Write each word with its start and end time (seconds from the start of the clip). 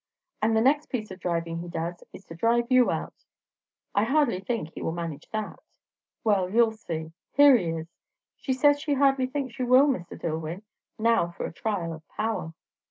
"And 0.41 0.57
the 0.57 0.61
next 0.61 0.87
piece 0.87 1.11
of 1.11 1.19
driving 1.19 1.59
he 1.59 1.67
does, 1.67 2.03
is 2.11 2.25
to 2.25 2.33
drive 2.33 2.71
you 2.71 2.89
out." 2.89 3.23
"I 3.93 4.03
hardly 4.03 4.39
think 4.39 4.69
he 4.69 4.81
will 4.81 4.91
manage 4.93 5.29
that." 5.29 5.59
"Well, 6.23 6.49
you'll 6.49 6.71
see. 6.71 7.11
Here 7.33 7.55
he 7.55 7.69
is. 7.69 7.87
She 8.35 8.51
says 8.51 8.79
she 8.79 8.95
hardly 8.95 9.27
thinks 9.27 9.59
you 9.59 9.67
will, 9.67 9.85
Mr. 9.85 10.19
Dillwyn. 10.19 10.63
Now 10.97 11.29
for 11.29 11.45
a 11.45 11.53
trial 11.53 11.93
of 11.93 12.01
power!" 12.07 12.55